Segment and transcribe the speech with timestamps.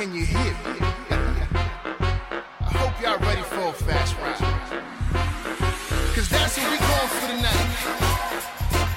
[0.00, 0.80] can you hear me?
[1.10, 4.40] I hope y'all ready for a fast ride.
[6.14, 7.68] Cause that's what we for tonight.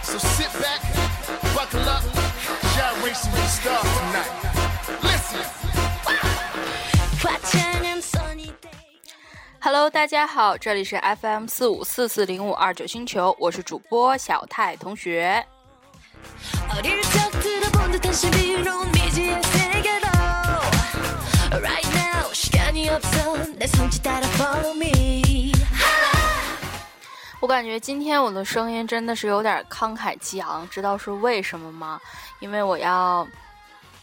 [0.02, 0.79] So sit back,
[1.54, 2.04] buckle up,
[2.71, 4.31] shy racing with star tonight.
[5.04, 5.43] Listen.
[9.59, 15.45] Hello，大家好，这里是 FM 四五四四零五二九星球，我是主播小泰同学。
[21.53, 25.53] Right now 시간이 없어 내 손짓 따라 follow me
[27.40, 32.00] 我感觉今天我的声音真的是有点慷慨激昂，知道是为什么吗？
[32.41, 33.27] 因为我要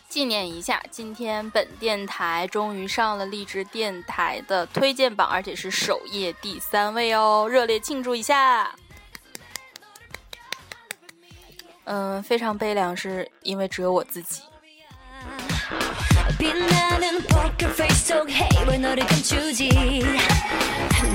[0.07, 8.73] 纪念一下，今天本电台终于上了励志电台的推荐榜，而且是首页第三位哦，热烈庆祝一下！
[11.83, 14.41] 嗯，非常悲凉，是因为只有我自己。
[16.37, 19.69] 빛나는 poker face 속 hey 왜 너를 감추지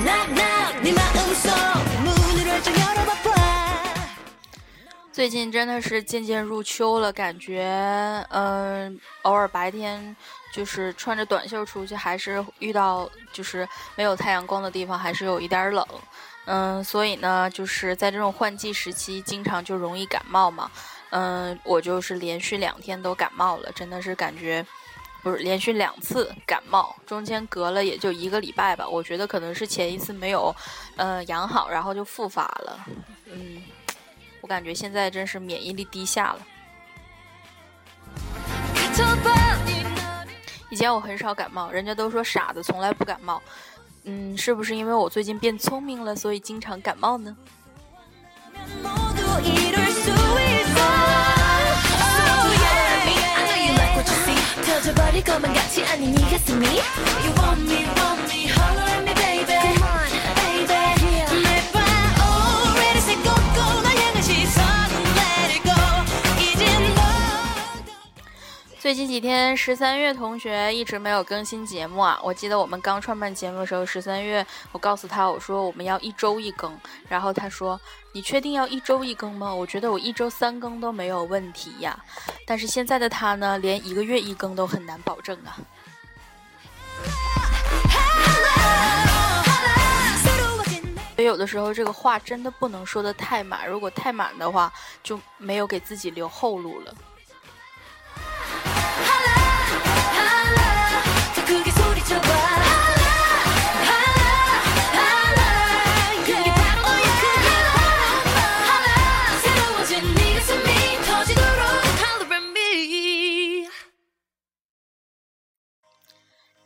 [0.03, 1.51] Knock knock 네 마음속
[2.03, 3.31] 문을 활짝 열어봐봐
[5.11, 10.15] 最近真的是渐渐入秋了，感觉嗯、偶尔白天
[10.53, 15.85] 就是穿着短袖出去，还是遇到就是没有太阳光的地方，还是有一点儿冷。
[16.45, 20.71] 嗯，所以呢，就是在这种换季时期，经常就容易感冒嘛。
[21.11, 24.65] 嗯，我就是连续两天都感冒了，真的是感觉
[25.26, 28.88] 不是连续两次感冒，中间隔了也就一个礼拜吧。
[28.88, 30.54] 我觉得可能是前一次没有，
[30.94, 32.86] 呃，养好，然后就复发了。
[33.24, 33.60] 嗯，
[34.40, 36.46] 我感觉现在真是免疫力低下了。
[40.70, 43.42] 以前我很少感冒，人家都说傻子从来不感冒。
[44.04, 47.36] 嗯，是不是因为我最近变聪明了，所以经常感冒呢？
[55.15, 58.94] 버릴 것만 같지 않니 네 가슴이 You want me want me holler
[68.86, 76.72] 最近几天十三月同学一直没有更新节目啊我记得我们刚创办节目的时候十三月我告诉他我说我们要一周一更
[77.08, 77.80] 然后他说
[78.12, 79.52] 你确定要一周一更吗？
[79.52, 81.98] 我觉得我一周三更都没有问题呀。
[82.46, 85.58] 但是现在的他呢连一个月一更都很难保证啊。
[91.16, 94.72] 所以有的时候这个话真的不能说的太满如果太满的话
[95.02, 96.94] 就没有给自己留后路了。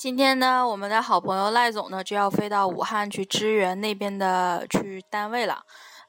[0.00, 5.62] 今天呢，我们的好朋友赖总呢就要飞到武汉去支援那边的去单位了，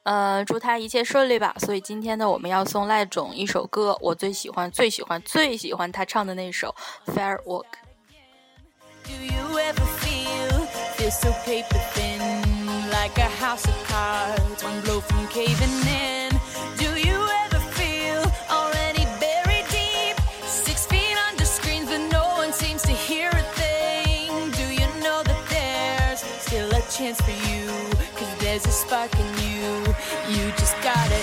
[0.04, 1.54] 呃，祝他一切顺利吧。
[1.60, 6.74] 所以今天呢，我们要送赖总一首歌，我最喜欢、最喜欢、最喜欢他唱的那首
[7.14, 7.66] 《Firework》。
[9.04, 9.12] Do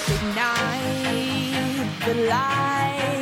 [0.06, 3.17] ignite the light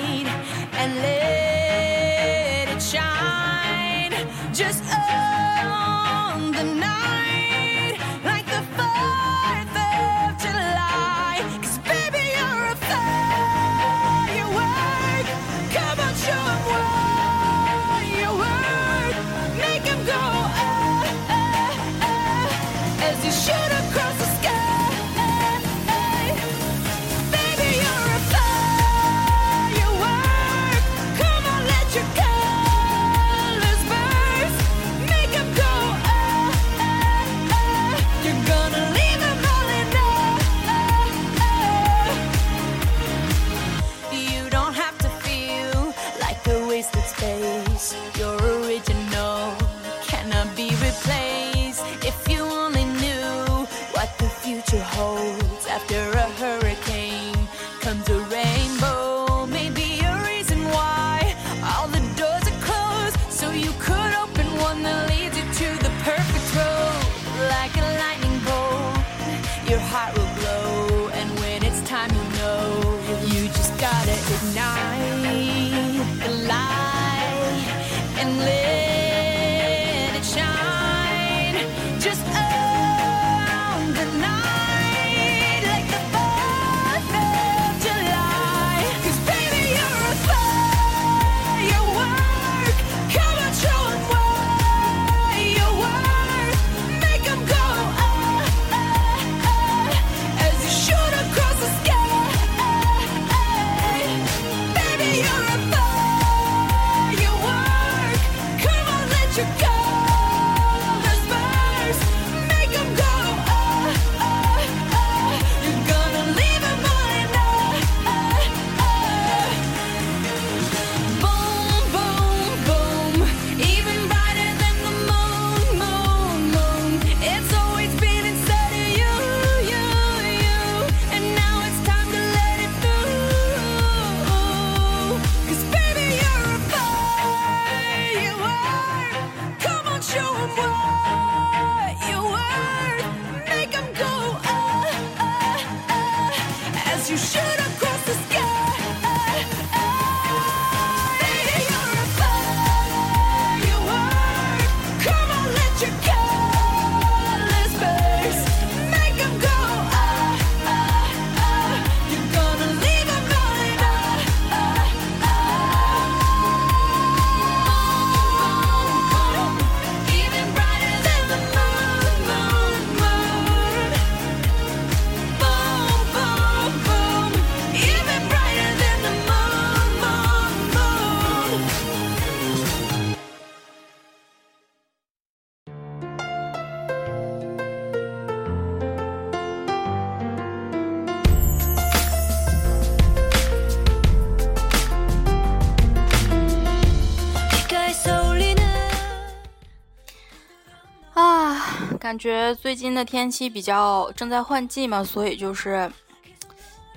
[202.06, 205.90] 感觉最近的天气比较正在换季嘛，所以就是，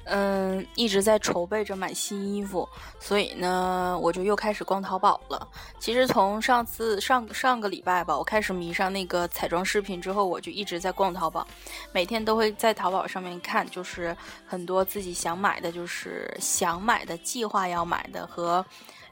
[0.03, 2.69] 嗯，一直在筹备着买新衣服，
[2.99, 5.47] 所以呢，我就又开始逛淘宝了。
[5.79, 11.47] 其实从上次上上个礼拜吧，我开始迷上那个彩妆视频之后，我就一直在逛淘宝，
[11.91, 14.15] 每天都会在淘宝上面看，就是
[14.45, 18.63] 很多自己想买的，就是想买的、计划要买的和，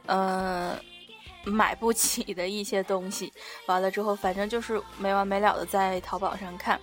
[0.05, 0.79] 嗯、
[1.43, 3.31] 买不起的一些东西。
[3.65, 6.79] 完了之后，反正就是没完没了的在淘宝上看，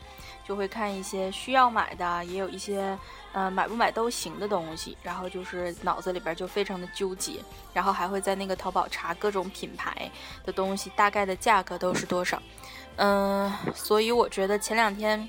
[0.46, 2.98] 就会看一些需要买的，也有一些
[3.32, 4.96] 呃买不买都行的东西。
[5.02, 7.40] 然后就是脑子里边就非常的纠结，
[7.72, 10.10] 然后还会在那个淘宝查各种品牌
[10.44, 12.42] 的东西，大概的价格都是多少。
[12.96, 15.28] 嗯、所以我觉得前两天。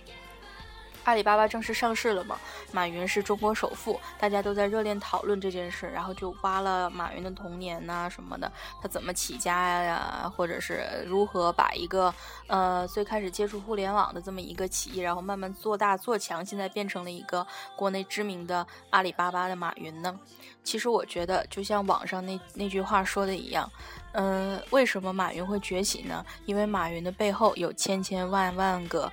[1.05, 2.37] 阿里巴巴正式上市了嘛？
[2.71, 12.13] 马云是中国首富，大家都在热烈讨论这件事，然后就挖了马云的童年呐、什么的，他怎么起家呀，或者是如何把一个
[12.47, 20.19] 呃最开始接触互联网的这么一个企业，然后慢慢做大做强，现在变成了一个国内知名的阿里巴巴的马云呢？
[20.63, 23.71] 其实我觉得，就像网上那那句话说的一样，
[24.13, 26.25] 嗯、为什么马云会崛起呢？
[26.47, 29.11] 因为马云的背后有千千万万个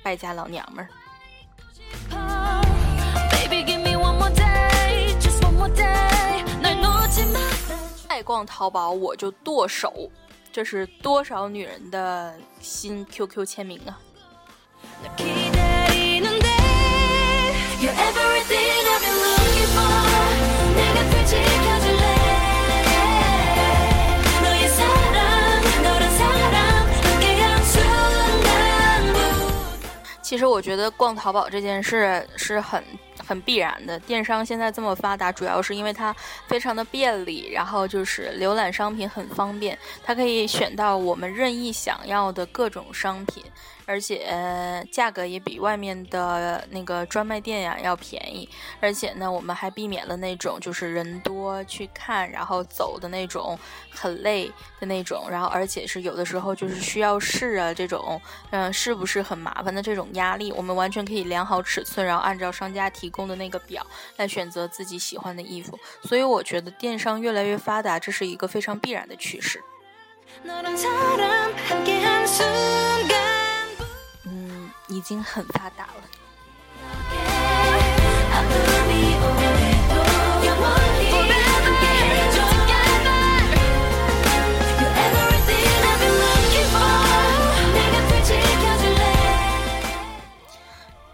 [0.00, 0.88] 败家老娘们儿。
[8.08, 10.08] 爱逛淘宝我就剁手，
[10.52, 13.98] 这是多少女人的新 QQ 签名啊！
[30.24, 32.82] 其实我觉得逛淘宝这件事是很
[33.28, 33.98] 很必然的。
[34.00, 36.16] 电商现在这么发达，主要是因为它
[36.48, 43.44] 非常的便利，然后就是浏览商品很方便，它可以选到我们任意想要的各种商品，
[43.85, 48.47] 而且、呃价格也比外面的那个专卖店呀要便宜。
[48.79, 53.57] 而且呢，我们还避免了那种就是人多去看，然后走的那种
[53.89, 58.21] 很累的那种，然后而且是有的时候就是需要试啊这种，
[58.51, 63.85] 嗯、是不是很麻烦的这种压力，我们完全可以量好尺寸，然后按照商家提供的那个表
[64.17, 65.79] 来选择自己喜欢的衣服。
[66.03, 69.59] 所以我觉得电商越来越发达，这是一个非常必然的趋势。
[70.45, 73.42] 너란 사람 함께한 순간부터 嗯，
[74.94, 76.04] 已经很发达了。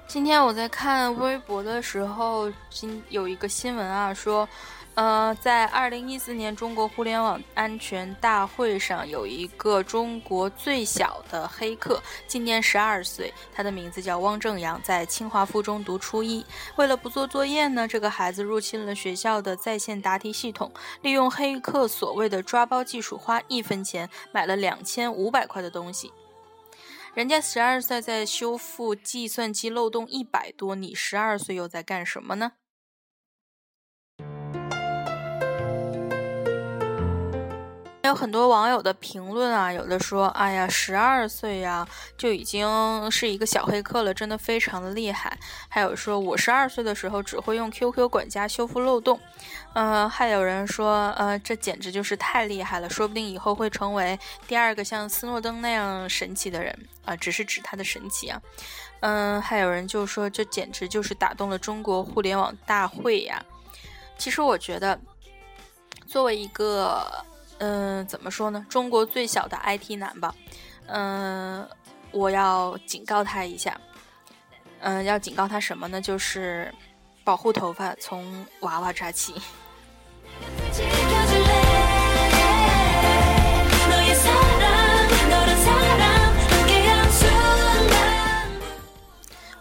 [0.07, 4.47] 今天我在看微博的时候今有一个新闻啊说
[4.95, 16.45] 呃，在二零一四年中国互联网安全大会上，有一个中国最小的黑客，今年十二岁，他的名字叫汪正阳，在清华附中读初一。
[16.77, 20.71] 为了不做作业呢，这个孩子入侵了学校的在线答题系统，
[21.01, 26.13] 利用黑客所谓的抓包技术，花一分钱买了两千五百块的东西。
[27.15, 32.53] 人家十二岁在修复计算机漏洞一百多，你十二岁又在干什么呢？
[38.11, 41.87] 有很多网友的评论啊，有的说，哎呀，十二岁呀
[42.19, 45.39] 就已经是一个小黑客了，真的非常的厉害。
[45.69, 49.19] 还有说，我十二岁的时候只会用 QQ 管家修复漏洞。
[49.75, 58.43] 嗯、还有人说，呃，这简直就是太厉害了，说不定以后会成为第二个像斯诺登那样神奇的人啊、只是指他的神奇啊。
[59.01, 63.43] 嗯，还有人就说，这简直就是打动了中国互联网大会呀。
[64.19, 65.01] 其实我觉得，
[66.09, 67.25] 作为一个
[67.61, 68.67] 嗯怎么说呢？
[68.69, 70.35] 中国最小的 it 男吧。
[70.87, 71.69] 嗯
[72.11, 73.79] 我要警告他一下。
[74.81, 76.01] 嗯要警告他什么呢？
[76.01, 76.75] 就是
[77.23, 79.35] 保护头发从娃娃抓起。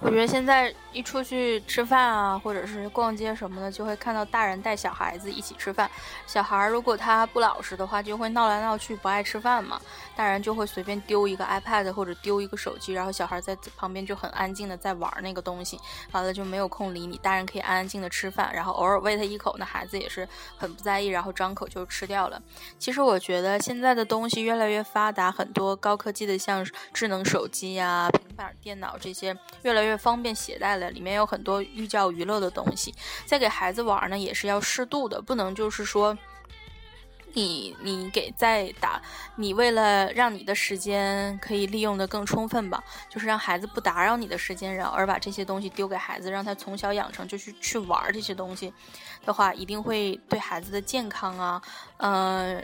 [0.01, 5.89] 我觉得现在一出去吃饭啊，或者是逛街什么的，就会看到大人带小孩子一起吃饭。
[6.25, 9.79] 小孩如果他不老实的话，就会闹来闹去，不爱吃饭嘛。
[10.15, 15.79] 大人就会随便丢一个 iPad 或者丢一个手机，然后小孩在旁边就很安静的在玩那个东西，
[16.12, 17.17] 完了就没有空理你。
[17.19, 20.27] 大人可以安安静的吃饭，然后偶尔喂他一口，那孩子也是
[20.58, 22.41] 很不在意，然后张口就吃掉了。
[22.77, 32.93] 其实我觉得现在的东西越来越发达，很多高科技的像智能手机呀、平板电脑这些越来越方便携带里面有很多寓教于乐的东西。
[33.25, 36.17] 在给孩子玩呢，也是要适度的，不能就是说。
[37.33, 39.00] 你你给在打，
[39.36, 48.74] 你为了让你的时间可以利用的更充分吧，就是让孩子不打扰你的时间，然后而把这些东西丢给孩子，让他从小养成就去去玩这些东西
[49.24, 51.62] 的话，一定会对孩子的健康啊，
[51.98, 52.63] 嗯、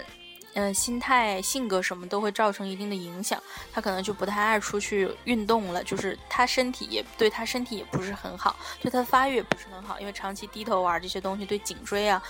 [0.55, 3.41] 嗯、心态、性格什么都会造成一定的影响。
[3.71, 12.23] 他可能就不太爱出去运动了，就是他身体也对他身体也不是很好，对他发育也不是很好，因为长期低头玩这些东西对颈椎啊，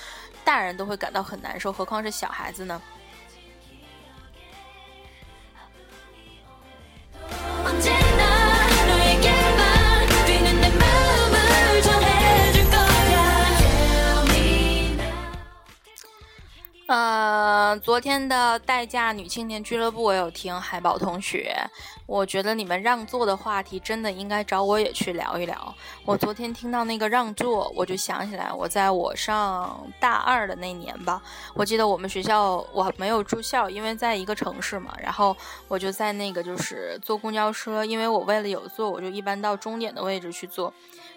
[0.44, 2.82] 大人都会感到很难受，何况是小孩子呢？
[16.88, 21.52] 呃，昨天的代驾女青年俱乐部我有听海宝同学，
[22.06, 25.76] 我觉得你们让座的话题真的应该找我也去聊一聊。
[26.06, 31.20] 我昨天听到那个让座，我就想起来，我在我上大二的那年吧，
[31.56, 35.36] 我记得我们学校我没有住校，因为在一个城市嘛，然后
[35.68, 40.72] 我就在那个就是坐公交车，因为我为了有座，我就一般到终点的位置去坐。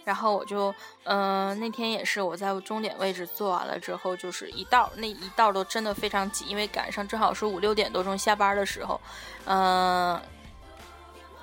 [0.09, 0.75] 然后我就，
[1.05, 8.99] 嗯、那天也是我在终点位置坐完了之后，就是一道那一道都真的非常挤，因为赶上正好是五六点多钟下班的时候，
[9.45, 10.19] 嗯、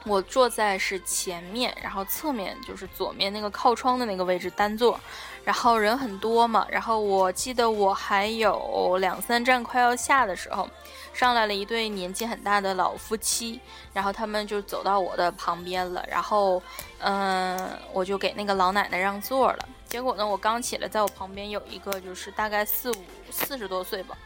[0.04, 5.00] 我坐在是前面，然后侧面就是左面那个靠窗的那个位置单座，
[5.46, 10.68] 然后人很多嘛，然后我记得我还有两三站快要下的时候，
[11.14, 13.62] 上来了一对年纪很大的老夫妻，
[13.94, 16.62] 然后他们就走到我的旁边了，然后，
[16.98, 19.70] 嗯、我就给那个老奶奶让座了。
[19.88, 22.96] 结果呢，我刚起来，在我旁边有一个就是大概四五
[23.30, 24.18] 四十多岁吧，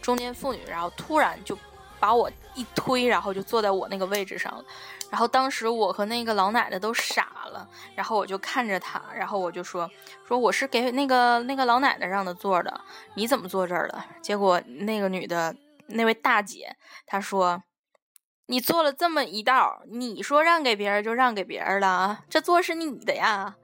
[0.00, 1.58] 中年妇女，然后突然就
[2.00, 4.64] 把我一推，然后就坐在我那个位置上了。
[5.10, 9.90] 然后当时我和那个老奶奶都傻了，然后我就看着她，然后我就说
[10.26, 12.80] 说我是给那个那个老奶奶让的座的，
[13.14, 14.06] 你怎么坐这儿了？
[14.20, 15.54] 结果那个女的
[15.86, 16.76] 那位大姐
[17.06, 17.62] 她说。
[18.50, 23.56] 你坐了这么一道，你说让给别人就让给别人了啊，这座是你的呀，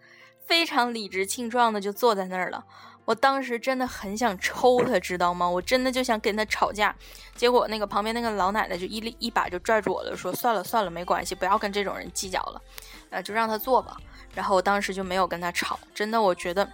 [0.47, 2.67] 非常理直气壮的就坐在那儿了。
[3.05, 5.49] 我当时真的很想抽他，知道吗？
[5.49, 6.95] 我真的就想跟他吵架。
[7.35, 12.63] 结果那个旁边那个老奶奶就一力一把就拽住我了，说算了算了，没关系，不要跟这种人计较了，
[13.11, 13.97] 呃，就让他坐吧。
[14.35, 16.69] 然后我当时就没有跟他吵，真的，我觉得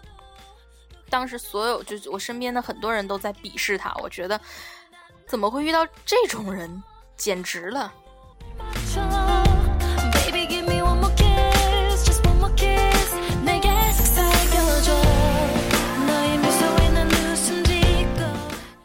[1.09, 4.41] 当时所有就是我身边的很多人都在鄙视他，我觉得
[5.27, 6.83] 怎么会遇到这种人，
[7.17, 7.93] 简直了。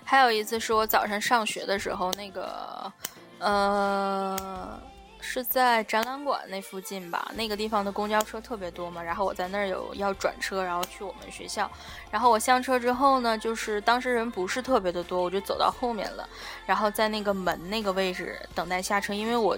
[0.05, 2.93] 还有一次是我早上上学的时候，那个，
[3.39, 4.79] 呃，
[5.19, 11.69] 是在展览馆那附近吧，那个地方的公交车特别多嘛，然后我在那儿有要转车，然后去我们学校，
[12.11, 16.29] 然后我上车之后呢，就是当时人不是特别的多，我就走到后面了，
[16.67, 19.57] 然后在那个门那个位置等待下车，因为我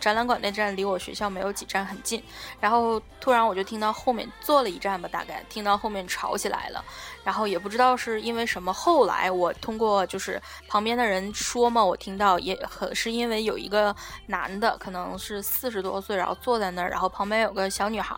[0.00, 2.22] 展览馆那站离我学校没有几站很近，
[2.60, 6.84] 然后突然我就听到后面坐了一站吧，大概听到后面吵起来了。
[7.22, 8.72] 然后也不知道是因为什么。
[8.72, 13.94] 后来我通过就是旁边的人说嘛，我听到也很是因为有一个
[14.26, 18.14] 男的，可能是四十多岁，然后坐在那儿，然后旁边有个小女孩，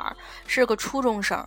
[0.47, 1.47] 是个初中生。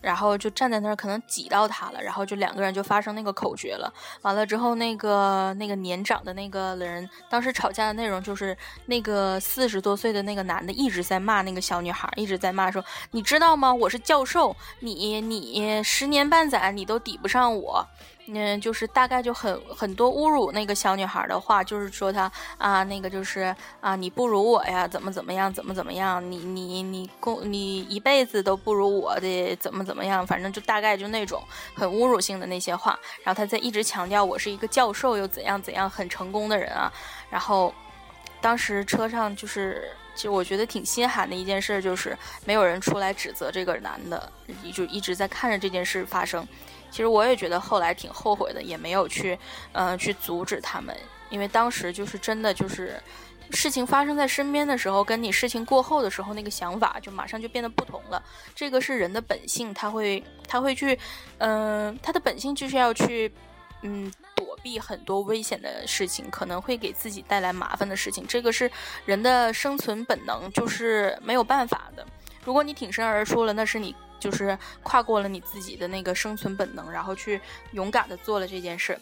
[0.00, 3.92] 然后就站在那儿，可能挤到他了，然后就两个人就发生那个口角了。
[4.22, 13.72] 完了之后，那个那个年长的那个人，当时吵架的内容就是那个四十多岁的那个男的一直在骂那个小女孩，一直在骂说：“你知道吗？
[13.74, 17.86] 我是教授，你你十年半载你都抵不上我。”
[18.30, 31.42] 嗯，就是大概就很很多侮辱那个小女孩的话，就是说她啊，那个就是啊，你不如我呀，怎么怎么样，怎么怎么样，你你你公你一辈子都不如我的，怎么怎么样，反正就大概就那种
[31.74, 32.98] 很侮辱性的那些话。
[33.24, 36.92] 然后他在一直强调我是一个教授，又怎样怎样很成功的人啊。
[37.30, 37.72] 然后
[38.42, 44.30] 当时车上就是，其实我觉得挺心寒的一件事，就是没有人出来指责这个男的，
[44.74, 46.46] 就一直在看着这件事发生。
[46.90, 49.38] 其实我也觉得后来挺后悔的，也没有去，
[49.72, 50.96] 嗯、去阻止他们，
[51.30, 53.00] 因为当时就是真的就是，
[53.50, 58.22] 事情发生在身边的时候，跟你事情过后的时候那个想法就马上就变得不同了。
[58.54, 60.98] 这个是人的本性，他会他会去，
[61.38, 63.32] 嗯、他的本性就是要去，
[63.82, 68.70] 嗯，躲避很多危险的事情，可能会给自己带来麻烦的事情，这个是
[69.06, 72.06] 人的生存本能，就是没有办法的。
[72.44, 77.40] 如果你挺身而出了，那是你就是跨过了你自己的那个生存本能，然后去
[77.72, 78.98] 勇敢的做了这件事。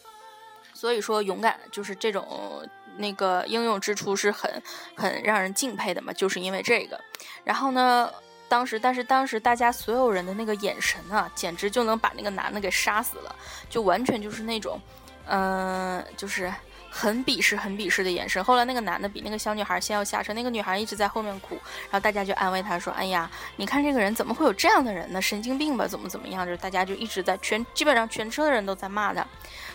[0.72, 2.62] 所以说，勇敢就是这种
[2.96, 4.62] 那个英勇之处是很
[4.94, 7.00] 很让人敬佩的嘛，就是因为这个。
[7.44, 8.10] 然后呢，
[8.48, 13.34] 当时但是当时大家所有人的那个眼神啊，简直就能把那个男的给杀死了，
[13.70, 14.80] 就完全就是那种，
[15.26, 16.52] 嗯、就是。
[16.96, 18.42] 很鄙视、很鄙视的眼神。
[18.42, 21.54] 后来那个男的比那个小女孩先要下车，那个女孩一直在后面哭，
[21.90, 25.20] 然后大家就安慰她说：“哎呀，你看这个人怎么会有这样的人呢？
[25.20, 25.86] 神经病吧？
[25.86, 29.26] 怎么怎么样？”就是大家就一直在全基本上全车的人都在骂他。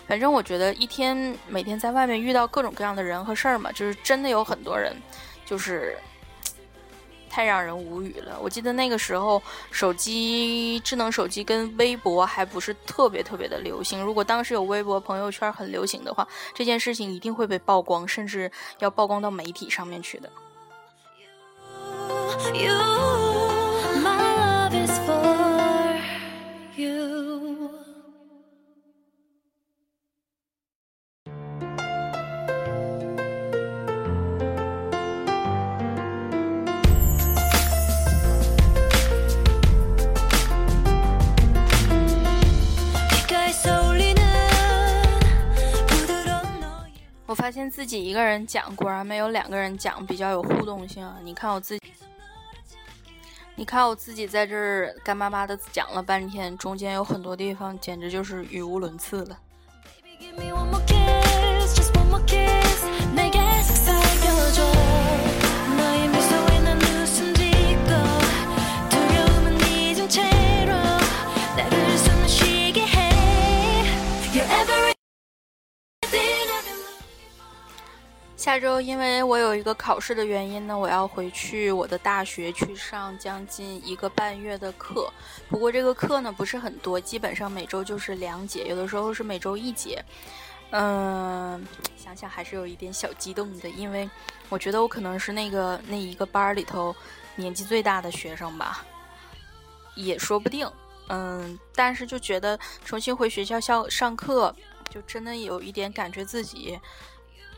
[0.08, 4.92] 反正我觉得一天每天在外面遇到各种各样的人和事儿嘛，就是真的有很多人，
[5.46, 5.96] 就是
[7.32, 8.38] 太让人无语了。
[8.42, 14.04] 我记得那个时候手机、智能手机跟微博还不是特别特别的流行。
[14.04, 20.28] 如果当时有微博、朋友圈很流行的话，这件事情一定会被曝光，甚至要曝光到媒体上面去的。
[22.52, 22.74] You,
[24.02, 25.21] my love is for
[47.70, 51.16] 自己一个人讲，果然没有两个人讲比较有互动性啊！
[51.22, 51.82] 你看我自己，
[53.54, 59.38] 你看我自己在这儿干巴巴的讲了半天，中间有很多地方简直就是语无伦次了。
[78.42, 85.08] 下周因为我有一个考试的原因呢，我要回去我的大学去上将近一个半月的课。
[85.48, 90.04] 不过这个课呢不是很多，基本上每周就是两节，有的时候是每周一节。
[90.72, 91.64] 嗯，
[91.96, 94.10] 想想还是有一点小激动的，因为
[94.48, 96.92] 我觉得我可能是那个那一个班里头
[97.36, 98.84] 年纪最大的学生吧，
[99.94, 100.68] 也说不定。
[101.10, 104.52] 嗯，但是就觉得重新回学校校上课，
[104.90, 106.76] 就真的有一点感觉自己。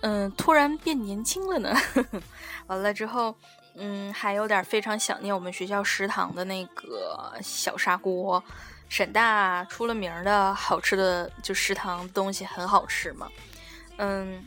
[0.07, 1.75] 嗯，突然变年轻了呢。
[2.69, 3.35] 完了之后，
[3.75, 8.43] 嗯，还有点非常想念我们学校食堂的那个小砂锅。
[8.91, 13.27] 沈大出了名的好吃的，就食堂东西很好吃嘛。
[13.97, 14.45] 嗯，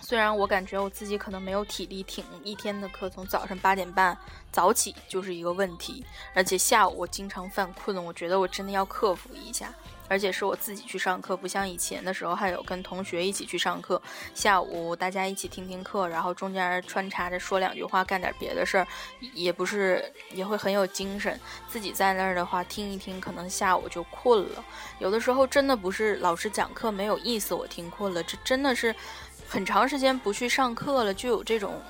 [0.00, 4.18] 虽然我感觉我自己可能没有体力挺一天的课，从早上八点半
[4.50, 9.72] 早起就是一个问题，而且下午我经常犯困，我觉得我真的要克服一下。
[10.08, 14.00] 而且是我自己去上课，不像以前的时候还有跟同学一起去上课，
[14.34, 18.86] 下午大家一起听听课，然后中间穿插着说两句话，干点别的事儿，
[19.34, 21.38] 也不是也会很有精神。
[21.68, 24.64] 自己在那儿的话，听一听，可能下午就困了。
[24.98, 28.94] 有的时候真的不是老师讲课没有意思，我听困了，这真的是
[29.48, 31.80] 很长时间不去上课了，就有这种。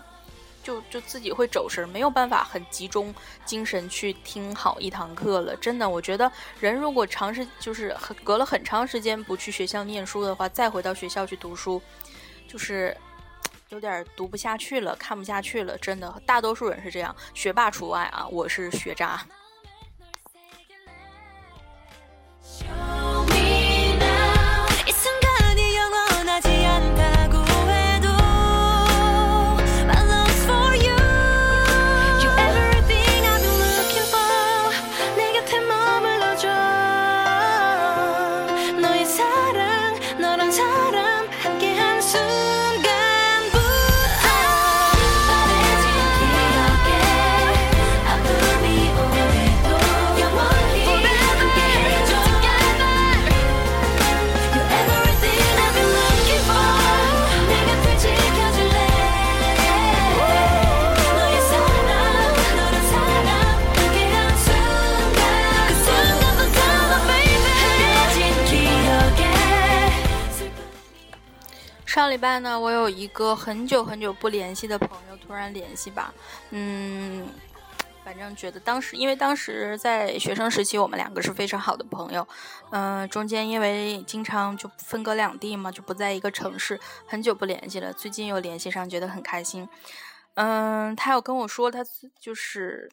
[0.67, 5.55] 就就自己会走神，没有办法很集中精神去听好一堂课了。
[5.59, 11.81] 真的，我觉得人如果长时就是隔了很长时间不去学校念书的话，再回到学校去读书，
[12.49, 12.97] 就是
[13.69, 15.79] 有点读不下去了，看不下去了。
[15.79, 19.25] 真的，大多数人是这样，学霸除外啊，我是学渣。
[72.07, 76.15] 上礼拜呢，我有一个很久很久不联系的朋友突然联系吧，
[76.51, 77.27] 嗯，
[78.05, 82.25] 反正觉得当时，因为当时在学生时期，我们两个是非常好的朋友，
[82.71, 89.69] 嗯、中间因为经常就分隔两地嘛，就不在一个城市，很久不联系了，最近又联系上，觉得很开心。
[90.35, 92.89] 嗯，她有跟我说，她自就是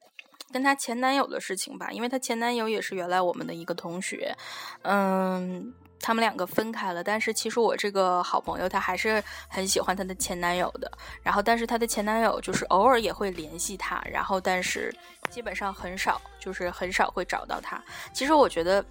[0.52, 4.36] 跟她前男友的事情吧，因为她前男友也是原来我们的一个同学，
[4.82, 5.71] 嗯。
[6.04, 10.92] 他们两个分开了，但是其实我这个好朋友她还是很喜欢她的前男友的。
[11.24, 14.94] 然后，但是她的前男友就是偶尔也会联系她，然后但是
[15.30, 17.82] 基本上很少，就是很少会找到她。
[18.12, 18.84] 其实我觉得，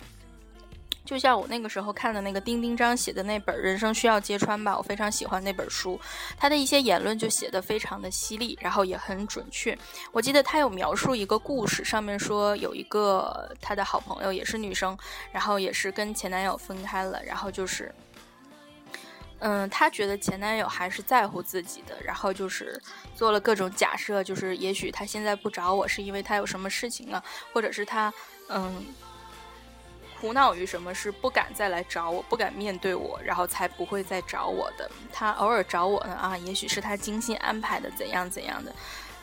[1.05, 6.01] 就像我那个时候看的那个丁丁章写的那本《人生需要揭穿》吧，我非常喜欢那本书，
[6.37, 9.77] 他的一些言论就写得非常的犀利，然后也很准确。
[10.13, 14.97] 我记得他有描述一个故事，上面说有一个他的好朋友也是女生，
[15.33, 17.93] 然后也是跟前男友分开了，然后就是。
[19.45, 22.81] 嗯，她觉得前男友还是在乎自己的，然后就是
[23.13, 27.21] 做了各种假设，就是也许他现在不找我是因为他有什么事情了，
[27.53, 28.15] 或者是他
[28.51, 28.87] 嗯
[30.23, 34.89] 苦恼于什么是不敢再来找我，不敢面对我，然后才不会再找我的。
[35.13, 38.73] 他偶尔找我呢啊，也许是他精心安排的，怎样怎样的。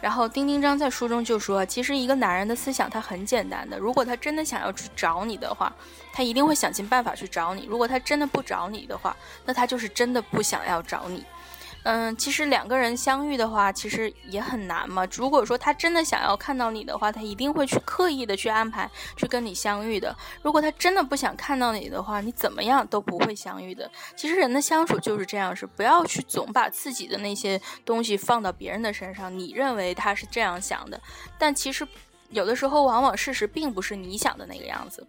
[0.01, 5.71] 然后丁丁章在书中就说，其实一个男人的思想他很简单的，如果他真的想要去找你的话，
[6.11, 11.23] 他一定会想尽办法去找你；如果他真的不找你的话，那他就是真的不想要找你。
[11.83, 15.07] 嗯，其实两个人相遇的话，其实也很难嘛。
[15.13, 20.15] 如果说他真的想要看到你的话，他一定会去刻意的去安排去跟你相遇的。
[20.41, 23.89] 如果他真的不想看到你的话，你怎么样都不会相遇的。
[24.15, 29.35] 其实人的相处就是这样，是不要去总把自己的那些东西放到别人的身上。
[29.35, 31.01] 你认为他是这样想的，
[31.37, 31.87] 但其实
[32.29, 35.07] 有的时候往往事实并不是你想的那个样子。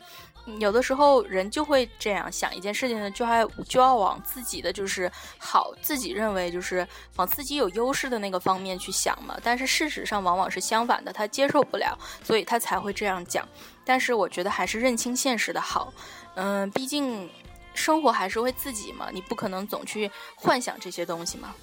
[0.58, 6.86] 有的时候人就会这样想一件事情呢，就还就要往自己的就是好，自己认为就是
[7.16, 9.36] 往自己有优势的那个方面去想嘛。
[9.42, 13.46] 但是事实上往往是相反的，他接受不了，所以他才会这样讲。
[13.84, 15.92] 但是我觉得还是认清现实的好，
[16.34, 17.28] 嗯，毕竟
[17.74, 21.54] 生活还是为自己嘛，你不可能总去幻想这些东西嘛。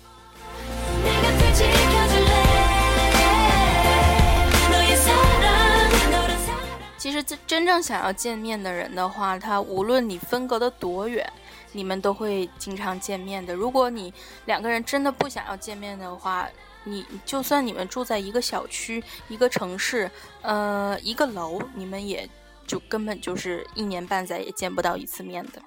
[6.97, 11.31] 其实真真正想要见面的人的话，他无论你分隔的多远，
[11.71, 13.53] 你们都会经常见面的。
[13.53, 14.13] 如果你
[14.45, 16.49] 两个人真的不想要见面的话，
[16.83, 20.09] 你就算你们住在一个小区、一个城市、
[20.41, 22.27] 呃一个楼，你们也
[22.65, 25.61] 就根本就是一年半载也见不到一次面的。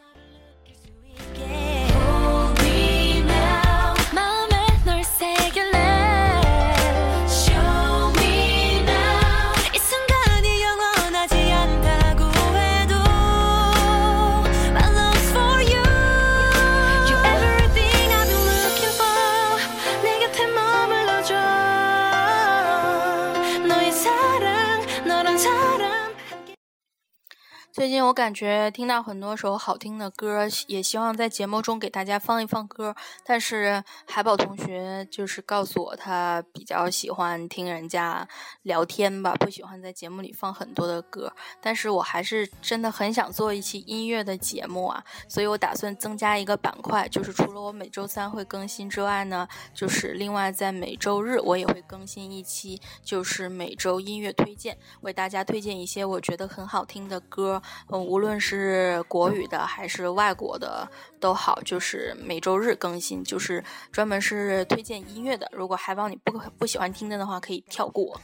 [28.10, 32.92] 我感觉听到很多首好听的歌，也希望在节目中给大家放一放歌。
[33.24, 38.26] 但是海宝同学就是告诉我，他比较喜欢听人家
[38.62, 41.32] 聊天吧，不喜欢在节目里放很多的歌。
[41.60, 57.62] 但是我还是真的很想做一期音乐的节目啊，所以我打算增加一个板块，就是除了我每周三会更新之外呢，就是另外在每周日我也会更新一期，就是每周音乐推荐，为大家推荐一些我觉得很好听的歌。
[58.04, 65.48] 无论是国语的还是外国的都好，就是每周日更新，就是专门是推荐音乐的。
[65.52, 68.20] 如果海宝你不不喜欢听的的话，可以跳过。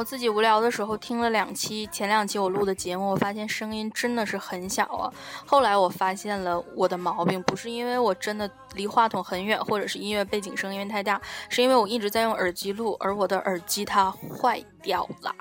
[0.00, 5.12] 我自己无聊的时候听了两期，前两期我录的节目，我发现声音真的是很小啊。
[5.46, 15.34] 后来我发现了我的毛病，不是因为我真的离话筒很远，或者是音乐背景声音太大，是因为我一直在用耳机录，而我的耳机它坏掉了。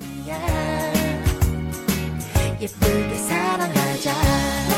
[0.00, 0.32] 편이야
[2.60, 4.73] 예쁘게 사랑하자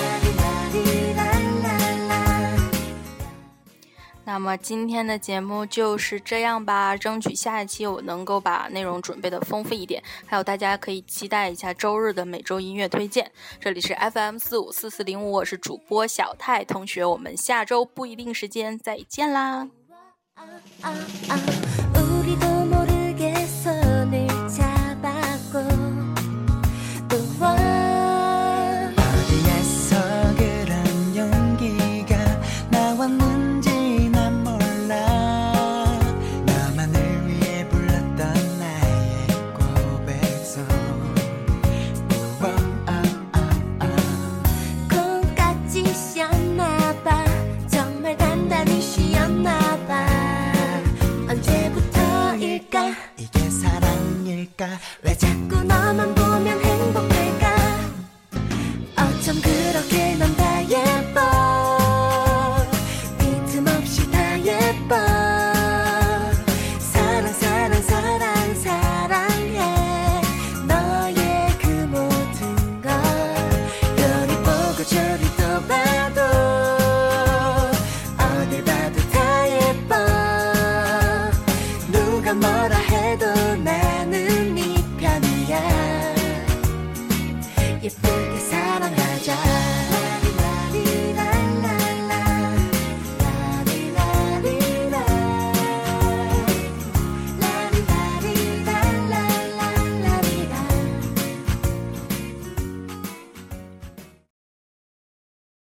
[4.28, 13.32] 那么今天的节目就是这样吧，争取下一期我能够把内容准备的丰富一点，还有大家可以期待一下周日的每周音乐推荐。
[13.58, 19.70] 这里是 FM 四五四四零五，我是主播小泰同学，我们下周不一定时间再见啦。
[55.02, 57.56] 왜 자꾸 너만 보면 행복할까?
[58.98, 59.67] 어쩜 그